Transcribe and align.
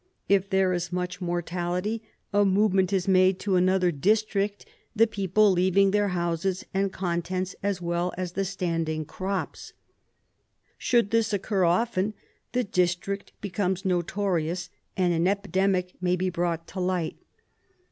If 0.27 0.49
there 0.49 0.73
is 0.73 0.91
much 0.91 1.21
mortality 1.21 2.01
a 2.33 2.43
move 2.43 2.73
ment 2.73 2.91
is 2.91 3.07
made 3.07 3.37
to 3.41 3.55
another 3.55 3.91
district, 3.91 4.65
the 4.95 5.05
people 5.05 5.51
leaving 5.51 5.91
their 5.91 6.07
houses 6.07 6.65
and 6.73 6.91
contents, 6.91 7.55
as 7.61 7.83
well 7.83 8.11
as 8.17 8.31
the 8.31 8.43
standing 8.43 9.05
crops. 9.05 9.73
Should 10.79 11.11
this 11.11 11.33
occur 11.33 11.65
often, 11.65 12.15
the 12.51 12.63
district 12.63 13.31
becomes 13.41 13.85
notorious 13.85 14.71
and 14.97 15.13
an 15.13 15.27
epidemic 15.27 15.93
may 16.01 16.15
be 16.15 16.31
brought 16.31 16.65
to 16.69 16.79
light. 16.79 17.17